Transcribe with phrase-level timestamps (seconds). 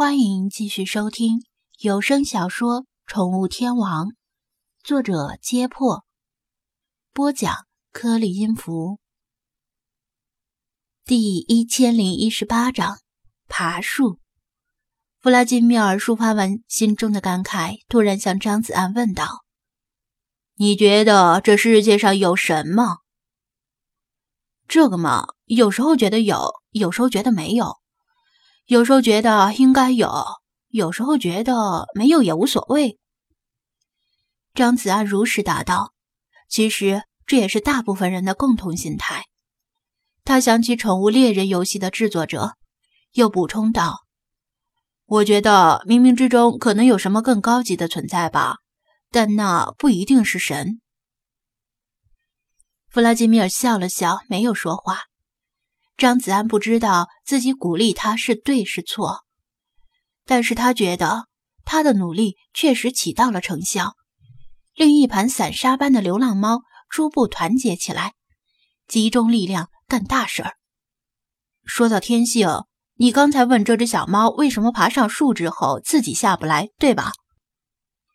[0.00, 1.44] 欢迎继续收听
[1.80, 4.06] 有声小说《宠物天王》，
[4.82, 6.06] 作者：揭破，
[7.12, 8.98] 播讲：颗粒音符，
[11.04, 12.96] 第一千零一十八章：
[13.46, 14.18] 爬树。
[15.18, 19.44] 弗拉基米尔抒发完心中的感慨，突然向张子安问道
[20.56, 23.00] ：“你觉得这世界上有神吗
[24.66, 27.79] ？”“这个嘛，有时候觉得有，有时候觉得没有。”
[28.70, 30.08] 有时候觉得应该有，
[30.68, 33.00] 有时候觉得没有也无所谓。
[34.54, 35.92] 张子安如实答道
[36.48, 39.24] ：“其实这也是大部分人的共同心态。”
[40.22, 42.54] 他想起《宠物猎人》游戏的制作者，
[43.14, 44.06] 又补充道
[45.06, 48.58] ：“我觉得冥冥之中可能有什么更高级的存在吧，
[49.10, 50.80] 但那不一定是神。”
[52.88, 55.09] 弗拉基米尔笑了笑，没有说话。
[56.00, 59.26] 张子安不知道自己鼓励他是对是错，
[60.24, 61.26] 但是他觉得
[61.66, 63.96] 他的努力确实起到了成效，
[64.74, 68.14] 令一盘散沙般的流浪猫初步团结起来，
[68.88, 70.54] 集中力量干大事儿。
[71.64, 72.48] 说到天性，
[72.94, 77.12] 你刚才问这只小猫为什么爬上树之后自己下不来，对吧？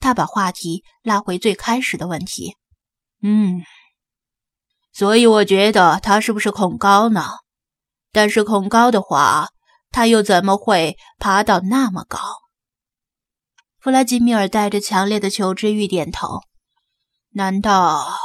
[0.00, 2.56] 他把话题拉回最开始的问题。
[3.22, 3.62] 嗯，
[4.92, 7.22] 所以我觉得它是不是恐高呢？
[8.16, 9.50] 但是恐高的话，
[9.90, 12.18] 他又怎么会爬到那么高？
[13.78, 16.40] 弗拉基米尔带着强烈的求知欲点头。
[17.32, 18.16] 难道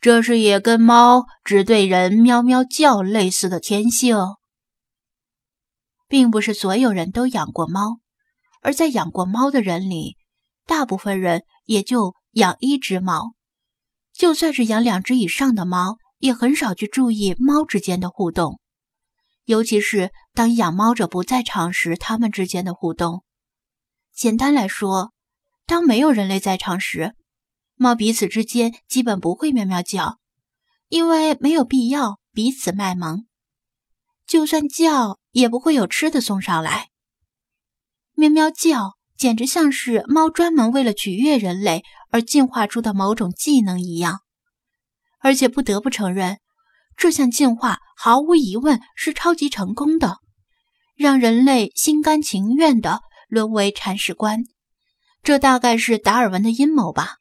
[0.00, 4.16] 这是也跟猫只对人喵喵叫类似的天性？
[6.08, 8.00] 并不是所有人都养过猫，
[8.60, 10.16] 而在养过猫的人里，
[10.66, 13.34] 大部分人也就养一只猫。
[14.12, 18.58] 就算是养两只以上的猫，也很少去注意猫之间的互动。
[19.44, 23.24] 尤其是当养猫者不在场时，它们之间的互动。
[24.14, 25.12] 简单来说，
[25.66, 27.14] 当没有人类在场时，
[27.74, 30.18] 猫彼此之间基本不会喵喵叫，
[30.88, 33.26] 因为没有必要彼此卖萌。
[34.26, 36.90] 就算叫，也不会有吃的送上来。
[38.14, 44.20] 喵喵叫简直像是猫专门为了取悦人类而进化出的某种技能一样，
[45.18, 46.38] 而且不得不承认。
[47.02, 50.18] 这项进化毫无疑问是超级成功的，
[50.94, 54.44] 让人类心甘情愿地沦为铲屎官。
[55.20, 57.16] 这大概是达尔文的阴谋吧？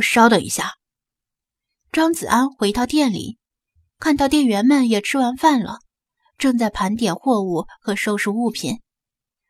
[0.00, 0.74] 稍等一下，
[1.90, 3.40] 张子安回到店里，
[3.98, 5.80] 看到店员们也吃完饭了，
[6.38, 8.78] 正在盘点货物和收拾物品。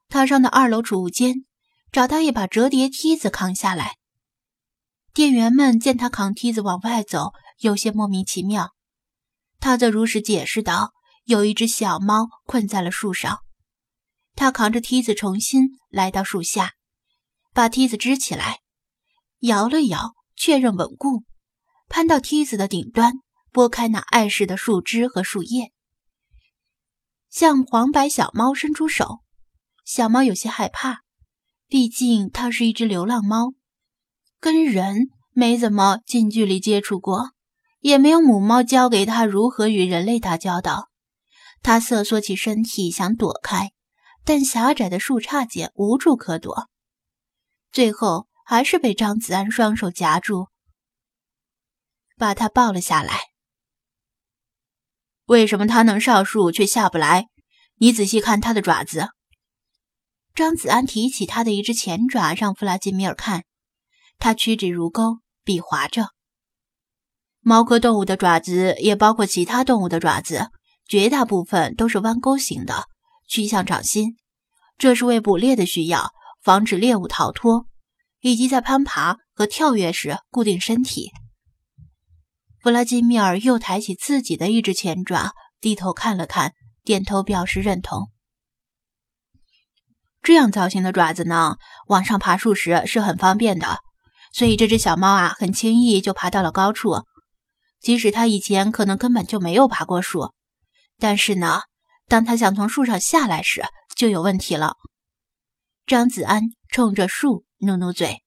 [0.09, 1.45] 他上到二楼储物间，
[1.93, 3.97] 找到一把折叠梯子扛下来。
[5.13, 7.35] 店员们见他扛梯子往外走。
[7.59, 8.75] 有些莫名其妙，
[9.61, 10.93] 他则如实解释道
[11.25, 13.41] ：“有一只小猫困在了树上，
[14.35, 16.73] 他扛着梯子重新来到树下，
[17.53, 18.61] 把梯子支起来，
[19.41, 21.25] 摇了摇，确认稳固，
[21.89, 23.15] 攀到梯子的顶端，
[23.53, 25.73] 拨开那碍事的树枝和树叶，
[27.31, 29.21] 向黄白小猫伸出手。
[29.85, 31.03] 小猫有些害怕，
[31.69, 33.53] 毕竟它是一只流浪猫，
[34.41, 37.33] 跟人没怎么近距离接触过。”
[37.85, 40.89] 也没有母猫教给他如何与人类打交道，
[41.63, 43.73] 他瑟缩起身体想躲开，
[44.25, 46.71] 但狭窄的树杈间无处可躲，
[47.73, 50.49] 最后还是被张子安双手夹住，
[52.17, 53.21] 把他抱了下来。
[55.27, 57.29] 为什么他能上树却下不来？
[57.77, 59.09] 你仔细看他的爪子。
[60.35, 63.45] 张子安提起他的一只前爪让弗拉基米尔看，
[64.19, 66.14] 他屈指如钩，比划着。
[67.47, 70.49] 猫科动物的爪子也包括其他动物的爪子，
[70.89, 72.87] 绝大部分都是弯钩形的，
[73.29, 74.17] 趋向掌心。
[74.79, 76.11] 这是为捕猎的需要，
[76.43, 77.67] 防止猎物逃脱，
[78.21, 81.11] 以及在攀爬和跳跃时固定身体。
[82.63, 88.09] 弗拉基米尔又抬起自己的一只前爪，低头看了看，点头表示认同。
[90.23, 91.59] 这样造型的爪子呢，
[91.89, 93.81] 往上爬树时是很方便的，
[94.33, 97.03] 所以这只小猫啊，很轻易就爬到了高处。
[97.85, 100.33] 即使他以前可能根本就没有爬过树，
[100.97, 101.61] 但是呢，
[102.09, 103.63] 当他想从树上下来时，
[103.95, 104.79] 就有问题了。
[105.85, 108.23] 张子安冲着树努努嘴：“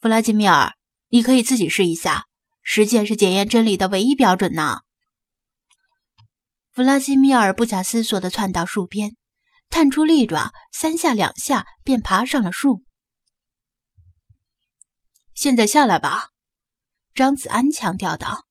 [0.00, 0.74] 弗拉基米尔，
[1.08, 2.26] 你可以自己试一下，
[2.62, 4.82] 实践是检验真理的唯一标准呢。”
[6.70, 9.16] 弗拉基米尔不假思索地窜到树边，
[9.68, 12.84] 探出利爪，三下两下便爬上了树。
[15.34, 16.28] 现在下来吧，
[17.12, 18.44] 张子安强调道。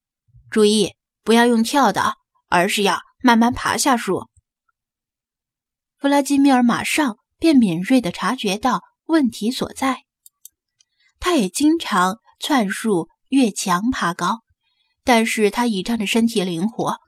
[0.50, 2.14] 注意，不要用跳的，
[2.48, 4.28] 而是要慢慢爬下树。
[5.98, 10.04] 弗拉基米尔马上便敏锐地察觉到问题所在。
[11.20, 14.42] 他也经常窜树、越墙、爬高，
[15.04, 16.98] 但是他倚仗着身体灵活，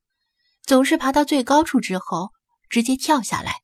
[0.64, 2.30] 总是爬到最高处之后
[2.68, 3.60] 直接跳下来。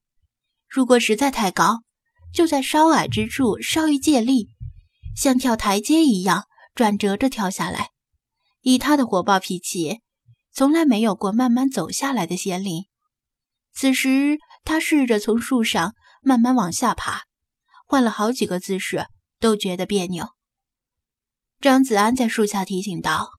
[0.69, 1.83] 如果实在太高，
[2.33, 4.49] 就在稍矮之处稍一借力，
[5.17, 6.45] 像跳台阶一样
[6.75, 7.91] 转折着跳下来。
[8.69, 10.01] 以他的火爆脾气，
[10.53, 12.89] 从来没有过慢慢走下来的先例。
[13.73, 17.27] 此时，他试着从树上慢慢往下爬，
[17.87, 19.07] 换了好几个姿势，
[19.39, 20.31] 都觉得别扭。
[21.61, 23.31] 张子安在树下提醒道：“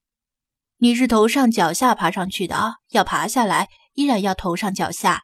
[0.79, 5.24] 你是头上脚下爬上去的，要爬下来依然要头上脚下，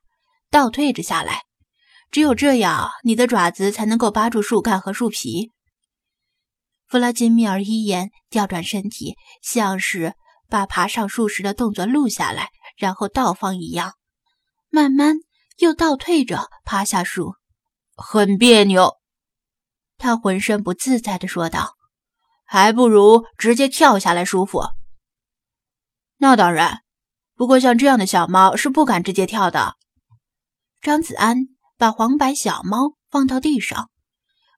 [0.52, 1.44] 倒退着下来。
[2.12, 5.52] 只有这样，你的爪子才能够扒住树干和树皮。”
[6.94, 10.14] 弗拉基米尔一眼调转身体，像是
[10.48, 13.96] 把爬上树时的动作录下来，然后倒放一样，
[14.70, 15.16] 慢慢
[15.58, 17.34] 又倒退着爬下树。
[17.96, 18.98] 很别扭，
[19.98, 21.78] 他浑身不自在地说道。
[22.46, 24.62] 还不如直接跳下来舒服。
[26.18, 26.84] 那当然，
[27.34, 29.78] 不过像这样的小猫是不敢直接跳的。
[30.80, 33.90] 张子安把黄白小猫放到地上，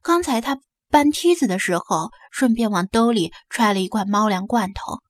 [0.02, 0.60] 刚才他
[0.90, 5.02] 搬梯子的时候，顺便往兜里揣了一罐猫粮罐头，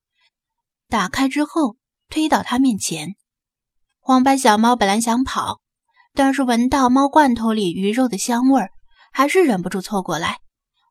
[0.88, 1.78] 打开之后
[2.10, 3.16] 推到他面前。
[4.00, 5.60] 黄白小猫本来想跑，
[6.14, 8.70] 但是闻到猫罐头里鱼肉的香味儿，
[9.12, 10.40] 还是忍不住凑过来，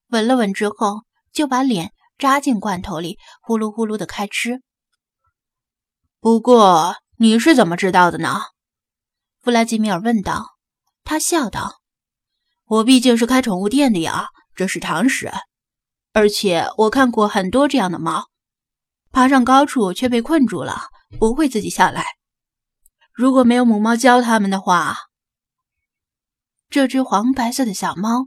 [0.09, 1.03] 闻了闻之后。
[1.35, 4.63] 就把脸扎进罐头里，呼噜呼噜的开吃。
[6.21, 8.41] 不过你是怎么知道的呢？
[9.43, 10.55] 弗拉基米尔问道。
[11.03, 11.81] 他笑道
[12.67, 15.33] ：“我毕竟是开宠物店的呀，这是常识。
[16.13, 18.29] 而且我看过很多这样的猫，
[19.11, 22.05] 爬上高处却被困住了，不会自己下来。
[23.13, 24.97] 如果没有母猫教它们的话，
[26.71, 28.27] 这只黄白色的小猫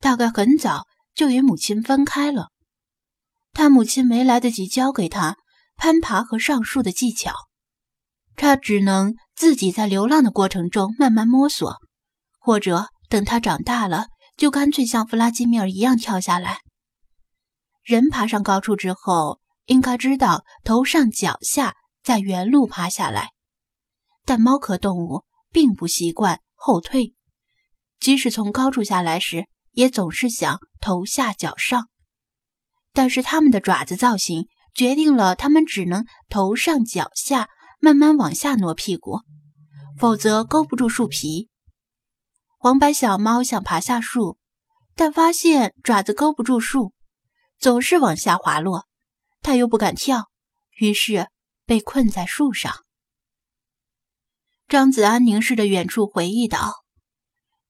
[0.00, 2.50] 大概很早。”就与母亲分开了，
[3.52, 5.36] 他母亲没来得及教给他
[5.76, 7.34] 攀爬和上树的技巧，
[8.36, 11.78] 他只能自己在流浪的过程中慢慢摸索，
[12.38, 14.06] 或者等他长大了，
[14.40, 16.60] 就干脆像弗拉基米尔一样跳下来。
[17.82, 23.32] 人爬上高处之后，应该知道头上脚下在原路爬下来，
[24.24, 27.12] 但猫科动物并不习惯后退，
[27.98, 29.46] 即使从高处下来时。
[29.72, 31.88] 也总是想头下脚上，
[32.92, 37.48] 但是它们的爪子造型决定了它们只能头上脚下
[37.78, 39.20] 慢慢往下挪屁股，
[39.96, 41.49] 否则勾不住树皮。
[42.62, 44.36] 黄白小猫想爬下树，
[44.94, 46.92] 但发现爪子勾不住树，
[47.58, 48.86] 总是往下滑落。
[49.40, 50.28] 它又不敢跳，
[50.76, 51.28] 于是
[51.64, 52.84] 被困在树上。
[54.68, 56.84] 张子安凝视着远处，回忆道。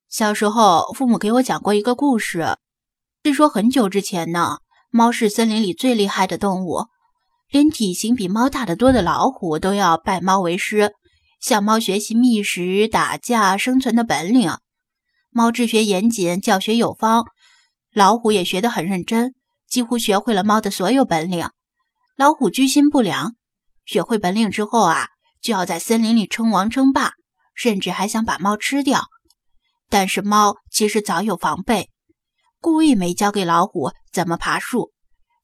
[0.09, 2.59] 小时候，父母给我讲过一个故事，
[3.23, 4.59] 是说很久之前呢，
[4.91, 6.87] 猫是森林里最厉害的动物，
[7.49, 10.93] 连体型比猫大得多的老虎都要拜猫为师，
[11.41, 14.51] 向猫学习觅食、打架、生存的本领。
[15.31, 17.25] 猫治学严谨，教学有方，
[17.93, 19.35] 老虎也学得很认真，
[19.69, 21.49] 几乎学会了猫的所有本领。
[22.17, 23.37] 老虎居心不良，
[23.85, 25.09] 学会本领之后啊，
[25.41, 27.13] 就要在森林里称王称霸，
[27.55, 29.05] 甚至还想把猫吃掉。
[29.89, 31.91] 但是猫其实早有防备，
[32.61, 34.93] 故意没教给老虎怎么爬树。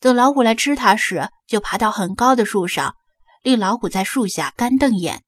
[0.01, 2.95] 等老虎来吃它时，就爬到很高的树上，
[3.43, 5.23] 令老虎在树下干瞪眼。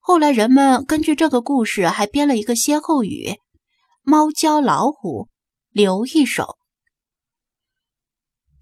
[0.00, 3.36] 后来人们根据这个故事还编了一个歇后语
[4.02, 5.28] ：“猫教老虎
[5.70, 6.56] 留一手。”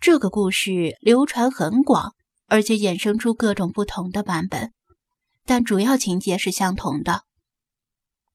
[0.00, 2.14] 这个故事流传很广，
[2.46, 4.72] 而且衍生出各种不同的版本，
[5.44, 7.22] 但主要情节是相同的。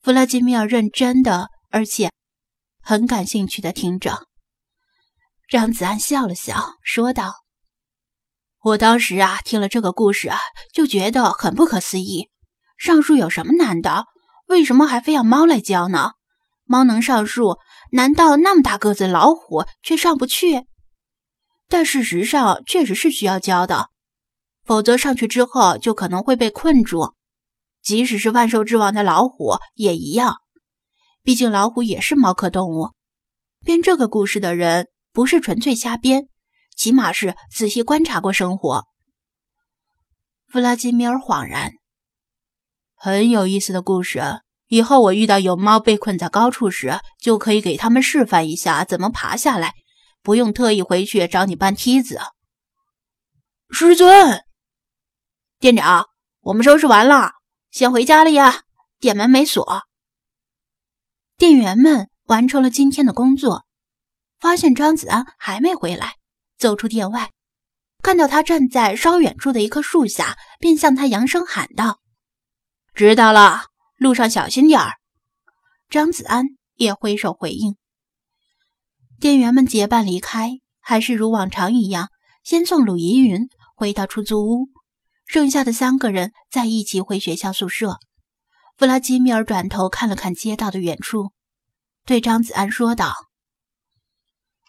[0.01, 2.11] 弗拉基米尔认真的，而且
[2.81, 4.27] 很感兴趣的听着。
[5.47, 7.43] 张子安笑了笑，说道
[8.63, 10.39] ：“我当时啊，听了这个故事啊，
[10.73, 12.29] 就觉得很不可思议。
[12.77, 14.05] 上树有什么难的？
[14.47, 16.13] 为什么还非要猫来教呢？
[16.65, 17.57] 猫能上树，
[17.91, 20.65] 难道那么大个子老虎却上不去？
[21.67, 23.89] 但事实上，确实是需要教的，
[24.63, 27.13] 否则上去之后就可能会被困住。”
[27.83, 30.37] 即使是万兽之王的老虎也一样，
[31.21, 32.91] 毕竟老虎也是猫科动物。
[33.65, 36.29] 编这个故事的人不是纯粹瞎编，
[36.77, 38.85] 起码是仔细观察过生活。
[40.47, 41.73] 弗拉基米尔恍然，
[42.95, 44.42] 很有意思的故事。
[44.73, 49.75] 以后我遇到有猫被困在高处时，就可以给他们示范一下怎么爬下来，
[50.23, 52.19] 不用特意回去找你搬梯子。
[53.69, 54.43] 师尊，
[55.59, 56.07] 店长，
[56.41, 57.33] 我们收拾完了。
[57.69, 58.63] 先回家了呀，
[58.99, 59.83] 店门没锁。
[61.37, 63.65] 店员们完成了今天的工作，
[64.39, 66.15] 发现张子安还没回来，
[66.57, 67.29] 走出店外，
[68.01, 71.99] 看到他站在稍远处的一棵树下，便向他扬声喊道
[72.95, 73.65] ：“知道了，
[74.03, 74.91] 路上小心点儿。”
[75.89, 76.45] 张子安
[76.75, 77.75] 也挥手回应。
[79.19, 82.09] 店员们结伴离开，还是如往常一样，
[82.43, 84.67] 先送鲁依云回到出租屋，
[85.25, 87.99] 剩下的三个人再一起回学校宿舍。
[88.75, 91.31] 弗拉基米尔转头看了看街道的远处，
[92.05, 93.13] 对张子安说道：“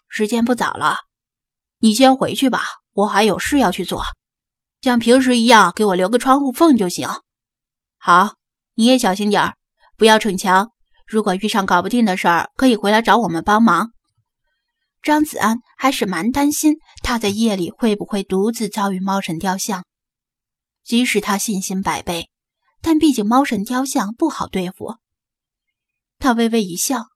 [0.07, 0.99] 时间不早了，
[1.79, 2.63] 你先回去吧，
[2.93, 4.03] 我还有事要去做。
[4.81, 7.09] 像平时一样，给我留个窗户缝就行。
[7.97, 8.35] 好，
[8.75, 9.55] 你也小心点儿，
[9.97, 10.71] 不要逞强。
[11.07, 13.91] 如果遇上搞不定的事儿，可以回来找我们帮忙。”
[15.01, 19.85] 张子安还是蛮担心他在夜里会不会独自遭遇猫神雕像，
[20.83, 22.29] 即使他信心百倍。
[22.81, 24.97] 但毕竟猫神雕像不好对付，
[26.19, 27.07] 他微微一笑：“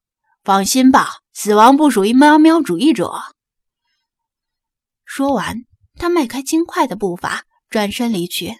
[0.43, 3.13] 放心吧，死亡不属于喵喵主义者。”
[5.05, 5.57] 说完，
[5.95, 8.55] 他迈开轻快的步伐，转身离去。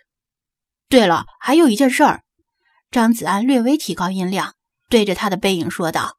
[0.88, 2.24] 对了，还有一件事儿，
[2.92, 4.56] 张子安略微提高音量，
[4.90, 6.18] 对着他的背影说道：“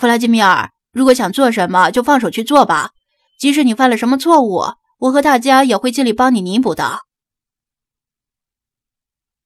[0.00, 2.92] 弗拉基米尔，如果想做什么，就放手去做吧。
[3.38, 4.62] 即使你犯了什么错误，
[4.98, 7.00] 我和大家也会尽力帮你弥补的。”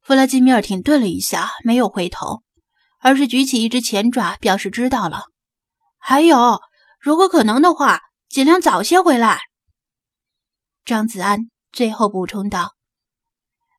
[0.02, 2.44] 弗拉基米尔停顿了一下，没有回头，
[3.00, 5.24] 而是举起一只前爪，表示知道了。
[5.98, 6.60] 还有，
[7.00, 9.40] 如果可能的话，尽量早些回来。
[10.84, 12.76] 张子安最后补充道。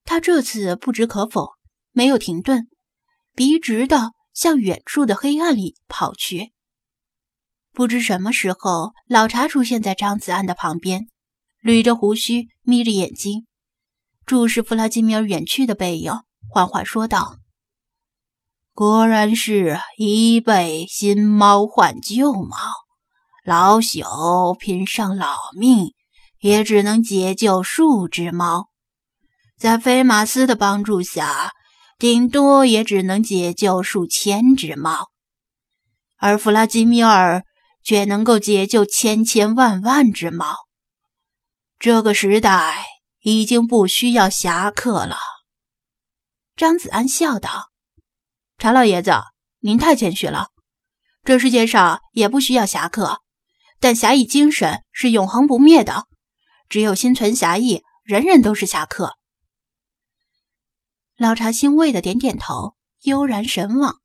[0.03, 1.53] 他这次不知可否，
[1.97, 2.67] 没有停顿，
[3.33, 6.53] 笔直的向远处的黑暗里跑去。
[7.73, 11.07] 不知什么时候，老查出现在张子安的旁边，
[11.63, 13.47] 捋着胡须，眯着眼睛。
[14.27, 16.13] 注视弗拉基米尔远去的背影，
[16.47, 17.39] 缓缓说道
[18.75, 22.55] ：“果然是一辈新猫换旧猫，
[23.43, 25.95] 老朽拼上老命，
[26.41, 28.69] 也只能解救数只猫。
[29.57, 31.53] 在菲马斯的帮助下，
[31.97, 35.09] 顶多也只能解救数千只猫，
[36.17, 37.43] 而弗拉基米尔
[37.83, 40.55] 却能够解救千千万万只猫。
[41.79, 42.85] 这个时代。”
[43.21, 45.17] 已经不需要侠客了，
[46.55, 47.71] 张子安笑道
[48.57, 49.11] ：“查老爷子，
[49.59, 50.47] 您太谦虚了。
[51.25, 53.19] 这世界上也不需要侠客，
[53.81, 56.05] 但侠义精神是永恒不灭的。
[56.69, 59.16] 只有心存侠义，人人都是侠客。”
[61.17, 63.95] 老查欣慰的点点头，悠然神往。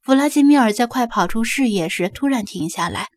[0.00, 3.08] 弗拉基米尔在快跑出视野时突然停下来，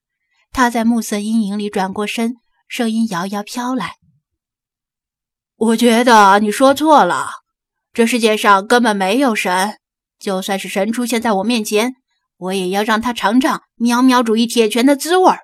[0.51, 3.93] 他在暮色阴影里转过身，声音遥遥飘来。
[5.55, 7.29] 我觉得你说错了，
[7.93, 9.77] 这世界上根本没有神。
[10.17, 11.93] 就算是神出现在我面前，
[12.37, 15.41] 我也要让他尝尝喵喵主义铁拳的滋味儿。